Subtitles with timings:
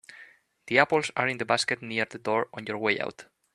[0.65, 3.25] The apples are in the basket near the door on your way out.